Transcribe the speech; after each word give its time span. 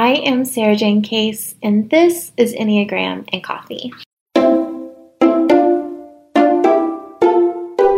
I 0.00 0.10
am 0.10 0.44
Sarah 0.44 0.76
Jane 0.76 1.02
Case, 1.02 1.56
and 1.60 1.90
this 1.90 2.30
is 2.36 2.54
Enneagram 2.54 3.28
and 3.32 3.42
Coffee. 3.42 3.92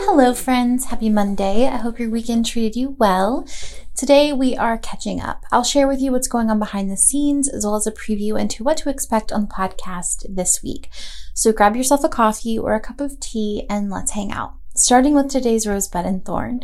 Hello, 0.00 0.32
friends. 0.32 0.86
Happy 0.86 1.10
Monday. 1.10 1.66
I 1.66 1.76
hope 1.76 1.98
your 1.98 2.08
weekend 2.08 2.46
treated 2.46 2.76
you 2.76 2.96
well. 2.98 3.46
Today, 3.94 4.32
we 4.32 4.56
are 4.56 4.78
catching 4.78 5.20
up. 5.20 5.44
I'll 5.52 5.64
share 5.64 5.86
with 5.86 6.00
you 6.00 6.12
what's 6.12 6.28
going 6.28 6.48
on 6.48 6.58
behind 6.58 6.90
the 6.90 6.96
scenes, 6.96 7.46
as 7.46 7.66
well 7.66 7.76
as 7.76 7.86
a 7.86 7.92
preview 7.92 8.40
into 8.40 8.64
what 8.64 8.78
to 8.78 8.88
expect 8.88 9.30
on 9.30 9.42
the 9.42 9.48
podcast 9.48 10.24
this 10.34 10.62
week. 10.62 10.88
So 11.34 11.52
grab 11.52 11.76
yourself 11.76 12.04
a 12.04 12.08
coffee 12.08 12.58
or 12.58 12.72
a 12.72 12.80
cup 12.80 13.02
of 13.02 13.20
tea 13.20 13.66
and 13.68 13.90
let's 13.90 14.12
hang 14.12 14.32
out. 14.32 14.54
Starting 14.74 15.12
with 15.14 15.28
today's 15.28 15.66
Rosebud 15.66 16.06
and 16.06 16.24
Thorn. 16.24 16.62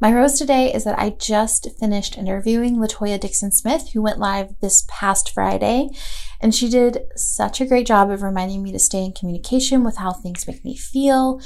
My 0.00 0.12
rose 0.12 0.38
today 0.38 0.72
is 0.74 0.84
that 0.84 0.98
I 0.98 1.10
just 1.10 1.68
finished 1.78 2.18
interviewing 2.18 2.76
Latoya 2.76 3.18
Dixon 3.18 3.52
Smith, 3.52 3.90
who 3.92 4.02
went 4.02 4.18
live 4.18 4.54
this 4.60 4.84
past 4.88 5.30
Friday. 5.30 5.88
And 6.40 6.54
she 6.54 6.68
did 6.68 7.04
such 7.16 7.60
a 7.60 7.66
great 7.66 7.86
job 7.86 8.10
of 8.10 8.22
reminding 8.22 8.62
me 8.62 8.72
to 8.72 8.78
stay 8.78 9.04
in 9.04 9.12
communication 9.12 9.84
with 9.84 9.96
how 9.96 10.12
things 10.12 10.46
make 10.48 10.64
me 10.64 10.76
feel. 10.76 11.40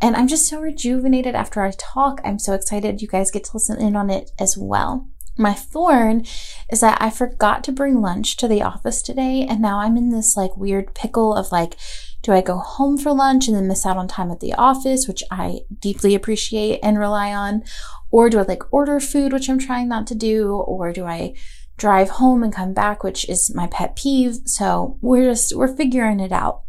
And 0.00 0.16
I'm 0.16 0.26
just 0.26 0.48
so 0.48 0.58
rejuvenated 0.58 1.34
after 1.34 1.60
our 1.60 1.72
talk. 1.72 2.20
I'm 2.24 2.38
so 2.38 2.54
excited 2.54 3.02
you 3.02 3.08
guys 3.08 3.30
get 3.30 3.44
to 3.44 3.50
listen 3.54 3.80
in 3.80 3.94
on 3.94 4.10
it 4.10 4.30
as 4.38 4.56
well. 4.58 5.06
My 5.38 5.52
thorn 5.52 6.24
is 6.70 6.80
that 6.80 7.00
I 7.00 7.10
forgot 7.10 7.62
to 7.64 7.72
bring 7.72 8.00
lunch 8.00 8.36
to 8.38 8.48
the 8.48 8.62
office 8.62 9.02
today. 9.02 9.46
And 9.48 9.60
now 9.60 9.78
I'm 9.78 9.96
in 9.96 10.10
this 10.10 10.36
like 10.36 10.56
weird 10.56 10.94
pickle 10.94 11.34
of 11.34 11.52
like, 11.52 11.76
do 12.22 12.32
I 12.32 12.40
go 12.40 12.56
home 12.56 12.96
for 12.96 13.12
lunch 13.12 13.48
and 13.48 13.56
then 13.56 13.66
miss 13.66 13.84
out 13.84 13.96
on 13.96 14.06
time 14.06 14.30
at 14.30 14.40
the 14.40 14.54
office, 14.54 15.08
which 15.08 15.24
I 15.30 15.60
deeply 15.80 16.14
appreciate 16.14 16.78
and 16.82 16.98
rely 16.98 17.34
on? 17.34 17.64
Or 18.10 18.30
do 18.30 18.38
I 18.38 18.42
like 18.42 18.72
order 18.72 19.00
food, 19.00 19.32
which 19.32 19.48
I'm 19.48 19.58
trying 19.58 19.88
not 19.88 20.06
to 20.08 20.14
do? 20.14 20.54
Or 20.54 20.92
do 20.92 21.04
I 21.04 21.34
drive 21.76 22.10
home 22.10 22.44
and 22.44 22.54
come 22.54 22.74
back, 22.74 23.02
which 23.02 23.28
is 23.28 23.52
my 23.54 23.66
pet 23.66 23.96
peeve? 23.96 24.38
So 24.44 24.98
we're 25.00 25.30
just, 25.30 25.56
we're 25.56 25.74
figuring 25.76 26.20
it 26.20 26.30
out. 26.30 26.62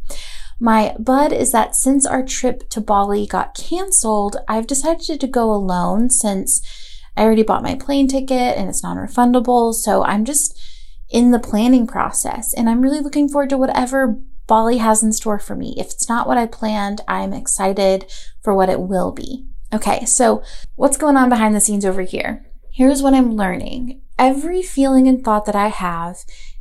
My 0.59 0.95
bud 0.97 1.31
is 1.31 1.51
that 1.51 1.75
since 1.75 2.05
our 2.05 2.23
trip 2.23 2.69
to 2.69 2.81
Bali 2.81 3.27
got 3.27 3.55
canceled, 3.55 4.37
I've 4.47 4.67
decided 4.67 5.19
to 5.19 5.27
go 5.27 5.51
alone 5.51 6.09
since 6.09 6.61
I 7.15 7.23
already 7.23 7.43
bought 7.43 7.63
my 7.63 7.75
plane 7.75 8.07
ticket 8.07 8.57
and 8.57 8.69
it's 8.69 8.81
non 8.81 8.97
refundable. 8.97 9.73
So 9.73 10.03
I'm 10.03 10.25
just 10.25 10.59
in 11.11 11.29
the 11.29 11.39
planning 11.39 11.85
process 11.85 12.53
and 12.55 12.67
I'm 12.67 12.81
really 12.81 13.01
looking 13.01 13.29
forward 13.29 13.49
to 13.49 13.57
whatever 13.57 14.19
Bali 14.47 14.77
has 14.77 15.03
in 15.03 15.13
store 15.13 15.39
for 15.39 15.55
me. 15.55 15.75
If 15.77 15.87
it's 15.87 16.09
not 16.09 16.27
what 16.27 16.37
I 16.37 16.45
planned, 16.45 17.01
I'm 17.07 17.33
excited 17.33 18.11
for 18.41 18.53
what 18.53 18.69
it 18.69 18.81
will 18.81 19.11
be. 19.11 19.45
Okay, 19.73 20.05
so 20.05 20.43
what's 20.75 20.97
going 20.97 21.17
on 21.17 21.29
behind 21.29 21.55
the 21.55 21.59
scenes 21.59 21.85
over 21.85 22.01
here? 22.01 22.45
Here's 22.71 23.01
what 23.01 23.13
I'm 23.13 23.35
learning. 23.35 24.01
Every 24.19 24.61
feeling 24.61 25.07
and 25.07 25.23
thought 25.23 25.45
that 25.45 25.55
I 25.55 25.69
have 25.69 26.19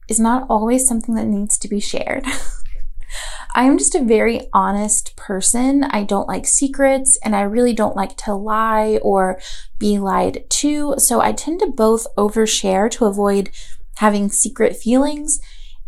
is 0.08 0.20
not 0.20 0.46
always 0.48 0.86
something 0.86 1.14
that 1.16 1.26
needs 1.26 1.58
to 1.58 1.68
be 1.68 1.80
shared. 1.80 2.24
I 3.54 3.64
am 3.64 3.76
just 3.76 3.94
a 3.94 4.02
very 4.02 4.48
honest 4.54 5.14
person. 5.16 5.84
I 5.84 6.04
don't 6.04 6.28
like 6.28 6.46
secrets 6.46 7.18
and 7.22 7.36
I 7.36 7.42
really 7.42 7.74
don't 7.74 7.96
like 7.96 8.16
to 8.18 8.34
lie 8.34 8.98
or 9.02 9.38
be 9.78 9.98
lied 9.98 10.44
to. 10.48 10.94
So 10.96 11.20
I 11.20 11.32
tend 11.32 11.60
to 11.60 11.66
both 11.66 12.06
overshare 12.16 12.90
to 12.92 13.04
avoid 13.04 13.50
having 13.96 14.30
secret 14.30 14.76
feelings 14.76 15.38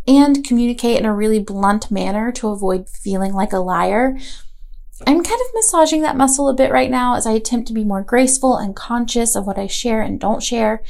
and 0.06 0.44
communicate 0.44 0.98
in 0.98 1.06
a 1.06 1.14
really 1.14 1.38
blunt 1.38 1.90
manner 1.90 2.30
to 2.32 2.48
avoid 2.48 2.88
feeling 2.88 3.32
like 3.32 3.52
a 3.52 3.58
liar. 3.58 4.16
I'm 5.06 5.24
kind 5.24 5.40
of 5.40 5.54
massaging 5.54 6.02
that 6.02 6.16
muscle 6.16 6.48
a 6.48 6.54
bit 6.54 6.70
right 6.70 6.90
now 6.90 7.16
as 7.16 7.26
I 7.26 7.32
attempt 7.32 7.68
to 7.68 7.74
be 7.74 7.84
more 7.84 8.02
graceful 8.02 8.56
and 8.56 8.76
conscious 8.76 9.34
of 9.34 9.46
what 9.46 9.58
I 9.58 9.66
share 9.66 10.00
and 10.02 10.20
don't 10.20 10.42
share. 10.42 10.82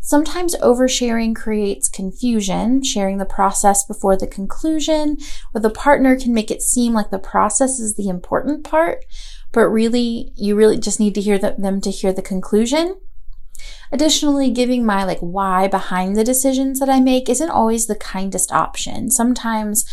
Sometimes 0.00 0.56
oversharing 0.56 1.34
creates 1.36 1.88
confusion, 1.88 2.82
sharing 2.82 3.18
the 3.18 3.24
process 3.24 3.84
before 3.84 4.16
the 4.16 4.26
conclusion 4.26 5.16
with 5.54 5.62
the 5.62 5.70
partner 5.70 6.18
can 6.18 6.34
make 6.34 6.50
it 6.50 6.60
seem 6.60 6.92
like 6.92 7.10
the 7.10 7.20
process 7.20 7.78
is 7.78 7.94
the 7.94 8.08
important 8.08 8.64
part, 8.64 9.04
but 9.52 9.68
really, 9.68 10.32
you 10.34 10.56
really 10.56 10.78
just 10.78 10.98
need 10.98 11.14
to 11.14 11.20
hear 11.20 11.38
the, 11.38 11.54
them 11.56 11.80
to 11.82 11.90
hear 11.90 12.12
the 12.12 12.20
conclusion. 12.20 12.96
Additionally, 13.92 14.50
giving 14.50 14.86
my 14.86 15.04
like 15.04 15.20
why 15.20 15.68
behind 15.68 16.16
the 16.16 16.24
decisions 16.24 16.80
that 16.80 16.88
I 16.88 16.98
make 16.98 17.28
isn't 17.28 17.50
always 17.50 17.86
the 17.86 17.94
kindest 17.94 18.50
option. 18.50 19.10
Sometimes 19.10 19.84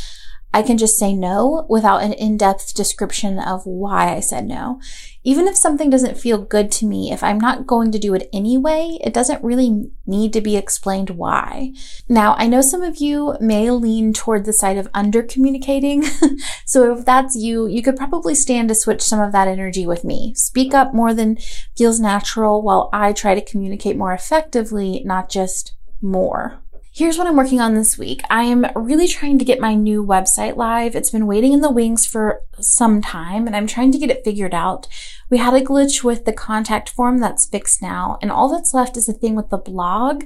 I 0.51 0.63
can 0.63 0.77
just 0.77 0.97
say 0.97 1.13
no 1.13 1.65
without 1.69 2.01
an 2.01 2.13
in-depth 2.13 2.73
description 2.73 3.37
of 3.37 3.65
why 3.65 4.15
I 4.15 4.19
said 4.19 4.45
no. 4.45 4.81
Even 5.23 5.47
if 5.47 5.55
something 5.55 5.91
doesn't 5.91 6.17
feel 6.17 6.43
good 6.43 6.71
to 6.71 6.87
me, 6.87 7.11
if 7.11 7.23
I'm 7.23 7.39
not 7.39 7.67
going 7.67 7.91
to 7.91 7.99
do 7.99 8.15
it 8.15 8.27
anyway, 8.33 8.97
it 9.03 9.13
doesn't 9.13 9.43
really 9.43 9.91
need 10.07 10.33
to 10.33 10.41
be 10.41 10.57
explained 10.57 11.11
why. 11.11 11.73
Now, 12.07 12.35
I 12.37 12.47
know 12.47 12.61
some 12.61 12.81
of 12.81 12.97
you 12.97 13.35
may 13.39 13.69
lean 13.69 14.11
toward 14.11 14.45
the 14.45 14.53
side 14.53 14.77
of 14.77 14.89
under 14.93 15.21
communicating. 15.21 16.03
so 16.65 16.97
if 16.97 17.05
that's 17.05 17.35
you, 17.35 17.67
you 17.67 17.83
could 17.83 17.97
probably 17.97 18.33
stand 18.33 18.69
to 18.69 18.75
switch 18.75 19.01
some 19.01 19.19
of 19.19 19.31
that 19.33 19.47
energy 19.47 19.85
with 19.85 20.03
me. 20.03 20.33
Speak 20.35 20.73
up 20.73 20.95
more 20.95 21.13
than 21.13 21.37
feels 21.77 21.99
natural 21.99 22.63
while 22.63 22.89
I 22.91 23.13
try 23.13 23.35
to 23.35 23.45
communicate 23.45 23.97
more 23.97 24.13
effectively, 24.13 25.03
not 25.05 25.29
just 25.29 25.75
more. 26.01 26.63
Here's 26.99 27.17
what 27.17 27.27
I'm 27.27 27.37
working 27.37 27.61
on 27.61 27.75
this 27.75 27.97
week. 27.97 28.23
I 28.29 28.43
am 28.43 28.65
really 28.75 29.07
trying 29.07 29.39
to 29.39 29.45
get 29.45 29.61
my 29.61 29.73
new 29.73 30.05
website 30.05 30.57
live. 30.57 30.97
It's 30.97 31.11
been 31.11 31.27
waiting 31.27 31.53
in 31.53 31.61
the 31.61 31.71
wings 31.71 32.05
for 32.05 32.41
some 32.59 33.01
time 33.01 33.47
and 33.47 33.55
I'm 33.55 33.67
trying 33.67 33.93
to 33.93 33.97
get 33.97 34.09
it 34.09 34.25
figured 34.25 34.53
out. 34.53 34.85
We 35.29 35.37
had 35.37 35.53
a 35.53 35.61
glitch 35.61 36.03
with 36.03 36.25
the 36.25 36.33
contact 36.33 36.89
form 36.89 37.19
that's 37.19 37.45
fixed 37.45 37.81
now 37.81 38.17
and 38.21 38.29
all 38.29 38.49
that's 38.49 38.73
left 38.73 38.97
is 38.97 39.07
a 39.07 39.13
thing 39.13 39.33
with 39.33 39.49
the 39.49 39.57
blog 39.57 40.25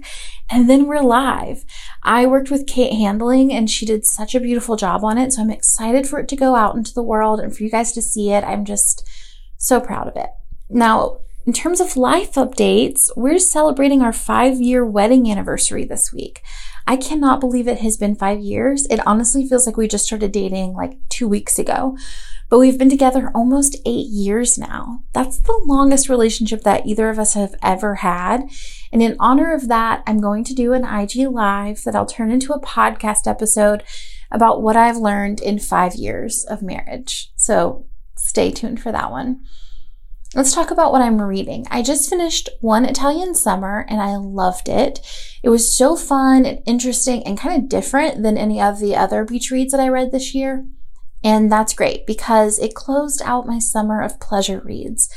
and 0.49 0.67
then 0.67 0.87
we're 0.87 1.03
live. 1.03 1.63
I 2.01 2.25
worked 2.25 2.49
with 2.49 2.65
Kate 2.65 2.93
Handling 2.93 3.53
and 3.53 3.69
she 3.69 3.85
did 3.85 4.03
such 4.03 4.33
a 4.33 4.39
beautiful 4.39 4.75
job 4.75 5.03
on 5.03 5.19
it. 5.19 5.33
So 5.33 5.43
I'm 5.43 5.51
excited 5.51 6.07
for 6.07 6.17
it 6.17 6.27
to 6.29 6.35
go 6.35 6.55
out 6.55 6.75
into 6.75 6.95
the 6.95 7.03
world 7.03 7.39
and 7.39 7.55
for 7.55 7.61
you 7.61 7.69
guys 7.69 7.91
to 7.91 8.01
see 8.01 8.31
it. 8.31 8.43
I'm 8.43 8.65
just 8.65 9.07
so 9.57 9.79
proud 9.79 10.07
of 10.07 10.15
it. 10.15 10.31
Now, 10.71 11.19
in 11.45 11.53
terms 11.53 11.81
of 11.81 11.97
life 11.97 12.33
updates, 12.33 13.09
we're 13.15 13.39
celebrating 13.39 14.01
our 14.01 14.13
five 14.13 14.61
year 14.61 14.85
wedding 14.85 15.29
anniversary 15.29 15.83
this 15.83 16.13
week. 16.13 16.41
I 16.87 16.97
cannot 16.97 17.39
believe 17.39 17.67
it 17.67 17.79
has 17.79 17.97
been 17.97 18.15
five 18.15 18.39
years. 18.39 18.85
It 18.89 19.05
honestly 19.05 19.47
feels 19.47 19.65
like 19.65 19.77
we 19.77 19.87
just 19.87 20.05
started 20.05 20.31
dating 20.31 20.73
like 20.73 20.97
two 21.09 21.27
weeks 21.27 21.57
ago, 21.57 21.97
but 22.49 22.59
we've 22.59 22.77
been 22.77 22.89
together 22.89 23.31
almost 23.33 23.77
eight 23.85 24.07
years 24.07 24.57
now. 24.57 25.03
That's 25.13 25.39
the 25.39 25.61
longest 25.65 26.09
relationship 26.09 26.63
that 26.63 26.85
either 26.85 27.09
of 27.09 27.19
us 27.19 27.33
have 27.33 27.55
ever 27.61 27.95
had. 27.95 28.43
And 28.91 29.01
in 29.01 29.15
honor 29.19 29.53
of 29.53 29.67
that, 29.69 30.03
I'm 30.05 30.19
going 30.19 30.43
to 30.45 30.53
do 30.53 30.73
an 30.73 30.85
IG 30.85 31.27
live 31.27 31.83
that 31.83 31.95
I'll 31.95 32.05
turn 32.05 32.31
into 32.31 32.53
a 32.53 32.61
podcast 32.61 33.27
episode 33.27 33.83
about 34.31 34.61
what 34.61 34.75
I've 34.75 34.97
learned 34.97 35.41
in 35.41 35.59
five 35.59 35.95
years 35.95 36.45
of 36.49 36.61
marriage. 36.61 37.31
So 37.35 37.87
stay 38.17 38.51
tuned 38.51 38.81
for 38.81 38.91
that 38.91 39.11
one. 39.11 39.41
Let's 40.35 40.51
talk 40.51 40.71
about 40.71 40.91
what 40.91 41.03
I'm 41.03 41.21
reading. 41.21 41.67
I 41.69 41.83
just 41.83 42.09
finished 42.09 42.49
One 42.59 42.85
Italian 42.85 43.35
Summer 43.35 43.85
and 43.87 44.01
I 44.01 44.15
loved 44.15 44.67
it. 44.67 44.99
It 45.43 45.49
was 45.49 45.77
so 45.77 45.95
fun 45.95 46.47
and 46.47 46.59
interesting 46.65 47.21
and 47.23 47.37
kind 47.37 47.61
of 47.61 47.69
different 47.69 48.23
than 48.23 48.35
any 48.35 48.59
of 48.59 48.79
the 48.79 48.95
other 48.95 49.25
beach 49.25 49.51
reads 49.51 49.73
that 49.73 49.79
I 49.79 49.89
read 49.89 50.11
this 50.11 50.33
year. 50.33 50.65
And 51.23 51.51
that's 51.51 51.75
great 51.75 52.07
because 52.07 52.57
it 52.57 52.73
closed 52.73 53.21
out 53.23 53.45
my 53.45 53.59
summer 53.59 54.01
of 54.01 54.19
pleasure 54.19 54.59
reads. 54.65 55.07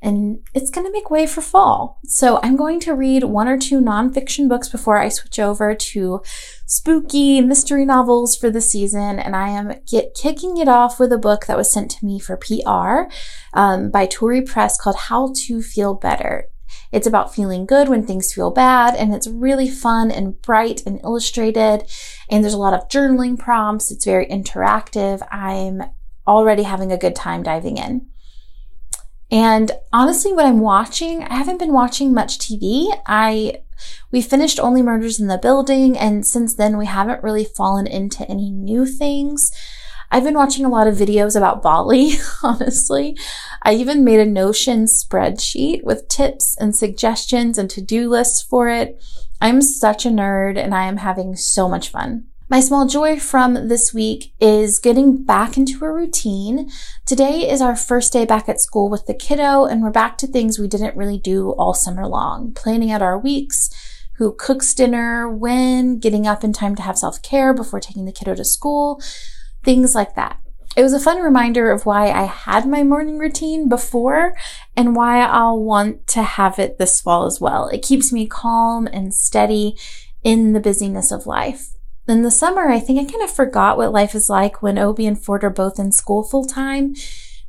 And 0.00 0.38
it's 0.54 0.70
going 0.70 0.86
to 0.86 0.92
make 0.92 1.10
way 1.10 1.26
for 1.26 1.40
fall. 1.40 1.98
So 2.04 2.38
I'm 2.42 2.56
going 2.56 2.78
to 2.80 2.94
read 2.94 3.24
one 3.24 3.48
or 3.48 3.58
two 3.58 3.80
nonfiction 3.80 4.48
books 4.48 4.68
before 4.68 4.98
I 4.98 5.08
switch 5.08 5.38
over 5.38 5.74
to 5.74 6.22
spooky 6.66 7.40
mystery 7.40 7.84
novels 7.84 8.36
for 8.36 8.50
the 8.50 8.60
season. 8.60 9.18
And 9.18 9.34
I 9.34 9.48
am 9.48 9.74
get, 9.90 10.14
kicking 10.14 10.58
it 10.58 10.68
off 10.68 11.00
with 11.00 11.12
a 11.12 11.18
book 11.18 11.46
that 11.46 11.56
was 11.56 11.72
sent 11.72 11.90
to 11.92 12.06
me 12.06 12.20
for 12.20 12.36
PR 12.36 13.12
um, 13.54 13.90
by 13.90 14.06
Torrey 14.06 14.42
Press 14.42 14.80
called 14.80 14.96
How 14.96 15.32
to 15.46 15.62
Feel 15.62 15.94
Better. 15.94 16.48
It's 16.92 17.06
about 17.06 17.34
feeling 17.34 17.66
good 17.66 17.88
when 17.88 18.06
things 18.06 18.32
feel 18.32 18.50
bad, 18.50 18.94
and 18.94 19.14
it's 19.14 19.26
really 19.26 19.68
fun 19.68 20.10
and 20.10 20.40
bright 20.40 20.82
and 20.86 21.00
illustrated. 21.02 21.82
And 22.30 22.42
there's 22.42 22.54
a 22.54 22.58
lot 22.58 22.74
of 22.74 22.88
journaling 22.88 23.38
prompts. 23.38 23.90
It's 23.90 24.04
very 24.04 24.26
interactive. 24.26 25.26
I'm 25.30 25.82
already 26.26 26.62
having 26.62 26.92
a 26.92 26.98
good 26.98 27.16
time 27.16 27.42
diving 27.42 27.78
in. 27.78 28.08
And 29.30 29.72
honestly, 29.92 30.32
what 30.32 30.46
I'm 30.46 30.60
watching, 30.60 31.22
I 31.24 31.34
haven't 31.34 31.58
been 31.58 31.72
watching 31.72 32.14
much 32.14 32.38
TV. 32.38 32.88
I 33.06 33.62
we 34.10 34.22
finished 34.22 34.58
Only 34.58 34.82
Murders 34.82 35.20
in 35.20 35.28
the 35.28 35.38
Building, 35.38 35.96
and 35.96 36.26
since 36.26 36.54
then 36.54 36.76
we 36.78 36.86
haven't 36.86 37.22
really 37.22 37.44
fallen 37.44 37.86
into 37.86 38.28
any 38.28 38.50
new 38.50 38.86
things. 38.86 39.52
I've 40.10 40.24
been 40.24 40.34
watching 40.34 40.64
a 40.64 40.70
lot 40.70 40.86
of 40.86 40.94
videos 40.94 41.36
about 41.36 41.62
Bali, 41.62 42.12
honestly. 42.42 43.16
I 43.62 43.74
even 43.74 44.04
made 44.04 44.20
a 44.20 44.26
Notion 44.26 44.86
spreadsheet 44.86 45.84
with 45.84 46.08
tips 46.08 46.56
and 46.58 46.74
suggestions 46.74 47.58
and 47.58 47.68
to-do 47.68 48.08
lists 48.08 48.40
for 48.40 48.70
it. 48.70 49.02
I'm 49.40 49.60
such 49.60 50.06
a 50.06 50.10
nerd 50.10 50.56
and 50.56 50.74
I 50.74 50.86
am 50.86 50.96
having 50.96 51.36
so 51.36 51.68
much 51.68 51.90
fun. 51.90 52.24
My 52.50 52.60
small 52.60 52.86
joy 52.86 53.20
from 53.20 53.68
this 53.68 53.92
week 53.92 54.32
is 54.40 54.78
getting 54.78 55.22
back 55.22 55.58
into 55.58 55.84
a 55.84 55.92
routine. 55.92 56.70
Today 57.04 57.46
is 57.46 57.60
our 57.60 57.76
first 57.76 58.10
day 58.10 58.24
back 58.24 58.48
at 58.48 58.58
school 58.58 58.88
with 58.88 59.04
the 59.04 59.12
kiddo, 59.12 59.66
and 59.66 59.82
we're 59.82 59.90
back 59.90 60.16
to 60.16 60.26
things 60.26 60.58
we 60.58 60.66
didn't 60.66 60.96
really 60.96 61.18
do 61.18 61.50
all 61.50 61.74
summer 61.74 62.06
long. 62.06 62.54
Planning 62.54 62.90
out 62.90 63.02
our 63.02 63.18
weeks, 63.18 63.68
who 64.16 64.32
cooks 64.32 64.72
dinner, 64.72 65.28
when, 65.28 65.98
getting 65.98 66.26
up 66.26 66.42
in 66.42 66.54
time 66.54 66.74
to 66.76 66.80
have 66.80 66.96
self 66.96 67.20
care 67.20 67.52
before 67.52 67.80
taking 67.80 68.06
the 68.06 68.12
kiddo 68.12 68.34
to 68.34 68.46
school, 68.46 68.98
things 69.62 69.94
like 69.94 70.14
that. 70.14 70.38
It 70.74 70.82
was 70.82 70.94
a 70.94 71.00
fun 71.00 71.20
reminder 71.20 71.70
of 71.70 71.84
why 71.84 72.10
I 72.10 72.24
had 72.24 72.66
my 72.66 72.82
morning 72.82 73.18
routine 73.18 73.68
before 73.68 74.34
and 74.74 74.96
why 74.96 75.20
I'll 75.20 75.62
want 75.62 76.06
to 76.08 76.22
have 76.22 76.58
it 76.58 76.78
this 76.78 76.98
fall 76.98 77.26
as 77.26 77.42
well. 77.42 77.68
It 77.68 77.82
keeps 77.82 78.10
me 78.10 78.26
calm 78.26 78.86
and 78.86 79.12
steady 79.12 79.76
in 80.24 80.54
the 80.54 80.60
busyness 80.60 81.10
of 81.10 81.26
life. 81.26 81.74
In 82.08 82.22
the 82.22 82.30
summer, 82.30 82.70
I 82.70 82.80
think 82.80 82.98
I 82.98 83.10
kind 83.10 83.22
of 83.22 83.30
forgot 83.30 83.76
what 83.76 83.92
life 83.92 84.14
is 84.14 84.30
like 84.30 84.62
when 84.62 84.78
Obi 84.78 85.06
and 85.06 85.22
Ford 85.22 85.44
are 85.44 85.50
both 85.50 85.78
in 85.78 85.92
school 85.92 86.22
full 86.22 86.46
time. 86.46 86.94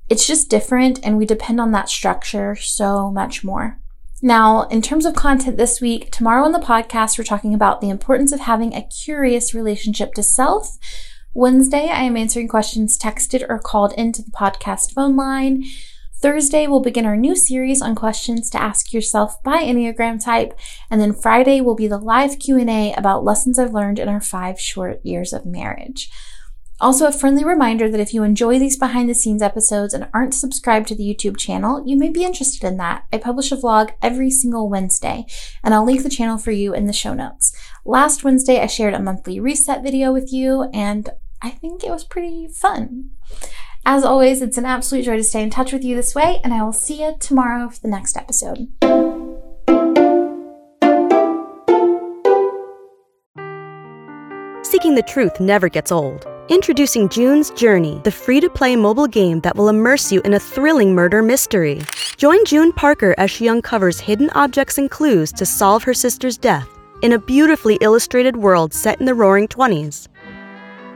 It's 0.10 0.28
just 0.28 0.50
different 0.50 1.00
and 1.02 1.18
we 1.18 1.26
depend 1.26 1.62
on 1.62 1.72
that 1.72 1.88
structure 1.88 2.58
so 2.58 3.10
much 3.10 3.42
more. 3.42 3.80
Now, 4.22 4.64
in 4.64 4.82
terms 4.82 5.06
of 5.06 5.16
content 5.16 5.56
this 5.56 5.80
week, 5.80 6.12
tomorrow 6.12 6.44
on 6.44 6.52
the 6.52 6.60
podcast, 6.60 7.18
we're 7.18 7.24
talking 7.24 7.54
about 7.54 7.80
the 7.80 7.90
importance 7.90 8.34
of 8.34 8.42
having 8.42 8.74
a 8.74 8.86
curious 8.86 9.54
relationship 9.54 10.14
to 10.16 10.24
self. 10.24 10.78
Wednesday, 11.34 11.88
I 11.88 12.02
am 12.02 12.18
answering 12.18 12.50
questions 12.50 12.98
texted 12.98 13.46
or 13.48 13.60
called 13.60 13.94
into 13.94 14.22
the 14.22 14.32
podcast 14.32 14.92
phone 14.94 15.16
line. 15.16 15.64
Thursday, 16.22 16.68
we'll 16.68 16.82
begin 16.82 17.06
our 17.06 17.16
new 17.16 17.34
series 17.34 17.82
on 17.82 17.96
questions 17.96 18.50
to 18.50 18.62
ask 18.62 18.92
yourself 18.92 19.42
by 19.42 19.64
Enneagram 19.64 20.22
type. 20.22 20.54
And 20.92 21.00
then 21.00 21.14
Friday 21.14 21.62
will 21.62 21.76
be 21.76 21.88
the 21.88 21.98
live 21.98 22.40
Q&A 22.40 22.94
about 22.94 23.24
lessons 23.24 23.58
I've 23.58 23.74
learned 23.74 24.00
in 24.00 24.10
our 24.10 24.20
five 24.20 24.60
short 24.60 25.00
years 25.06 25.32
of 25.32 25.46
marriage. 25.46 26.12
Also, 26.82 27.08
a 27.08 27.14
friendly 27.14 27.46
reminder 27.46 27.90
that 27.90 28.02
if 28.02 28.14
you 28.14 28.24
enjoy 28.24 28.60
these 28.60 28.78
behind 28.78 29.10
the 29.10 29.16
scenes 29.16 29.42
episodes 29.42 29.94
and 29.94 30.10
aren't 30.14 30.34
subscribed 30.34 30.88
to 30.90 30.96
the 30.96 31.04
YouTube 31.04 31.38
channel, 31.38 31.84
you 31.86 31.98
may 31.98 32.10
be 32.10 32.26
interested 32.26 32.68
in 32.68 32.76
that. 32.78 33.06
I 33.14 33.18
publish 33.18 33.52
a 33.54 33.58
vlog 33.58 33.92
every 34.02 34.30
single 34.30 34.70
Wednesday, 34.70 35.26
and 35.64 35.74
I'll 35.74 35.86
link 35.86 36.04
the 36.04 36.10
channel 36.10 36.38
for 36.38 36.52
you 36.52 36.74
in 36.74 36.86
the 36.86 36.94
show 36.94 37.14
notes. 37.14 37.56
Last 37.86 38.26
Wednesday, 38.26 38.62
I 38.62 38.68
shared 38.68 38.94
a 38.94 39.02
monthly 39.02 39.40
reset 39.40 39.84
video 39.84 40.12
with 40.12 40.34
you, 40.34 40.70
and 40.74 41.10
I 41.42 41.50
think 41.50 41.84
it 41.84 41.92
was 41.92 42.04
pretty 42.04 42.48
fun. 42.48 43.12
As 43.86 44.04
always, 44.04 44.42
it's 44.42 44.58
an 44.58 44.66
absolute 44.66 45.06
joy 45.06 45.18
to 45.18 45.24
stay 45.24 45.42
in 45.42 45.50
touch 45.50 45.74
with 45.74 45.84
you 45.84 45.96
this 45.96 46.14
way, 46.14 46.40
and 46.44 46.54
I 46.54 46.64
will 46.64 46.74
see 46.74 47.02
you 47.02 47.16
tomorrow 47.20 47.70
for 47.70 47.80
the 47.80 47.88
next 47.88 48.18
episode. 48.18 48.68
Seeking 54.64 54.96
the 54.96 55.06
truth 55.08 55.40
never 55.40 55.70
gets 55.70 55.92
old. 55.92 56.28
Introducing 56.50 57.10
June's 57.10 57.52
Journey, 57.52 58.02
the 58.04 58.12
free 58.12 58.40
to 58.40 58.50
play 58.50 58.76
mobile 58.76 59.08
game 59.08 59.40
that 59.42 59.56
will 59.56 59.70
immerse 59.70 60.12
you 60.12 60.22
in 60.22 60.34
a 60.34 60.40
thrilling 60.40 60.96
murder 60.96 61.22
mystery. 61.22 61.82
Join 62.18 62.44
June 62.46 62.72
Parker 62.72 63.16
as 63.18 63.32
she 63.32 63.50
uncovers 63.50 64.00
hidden 64.00 64.30
objects 64.32 64.78
and 64.78 64.90
clues 64.90 65.32
to 65.34 65.46
solve 65.46 65.84
her 65.84 65.94
sister's 65.94 66.38
death 66.38 66.68
in 67.02 67.14
a 67.14 67.20
beautifully 67.20 67.78
illustrated 67.82 68.36
world 68.36 68.74
set 68.74 69.00
in 69.00 69.06
the 69.06 69.14
roaring 69.14 69.48
20s. 69.48 70.08